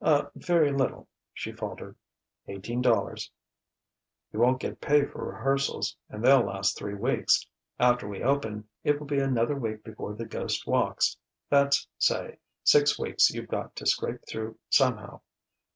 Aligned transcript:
"A 0.00 0.26
very 0.34 0.72
little," 0.72 1.06
she 1.32 1.52
faltered 1.52 1.94
"eighteen 2.48 2.82
dollars" 2.82 3.30
"You 4.32 4.40
won't 4.40 4.58
get 4.58 4.80
pay 4.80 5.04
for 5.04 5.24
rehearsals; 5.24 5.96
and 6.08 6.24
they'll 6.24 6.42
last 6.42 6.76
three 6.76 6.94
weeks; 6.96 7.46
after 7.78 8.08
we 8.08 8.20
open 8.20 8.68
it 8.82 8.98
will 8.98 9.06
be 9.06 9.20
another 9.20 9.54
week 9.54 9.84
before 9.84 10.14
the 10.14 10.26
ghost 10.26 10.66
walks. 10.66 11.16
That's 11.50 11.86
say 12.00 12.38
six 12.64 12.98
weeks 12.98 13.30
you've 13.30 13.46
got 13.46 13.76
to 13.76 13.86
scrape 13.86 14.26
through 14.28 14.58
somehow. 14.70 15.20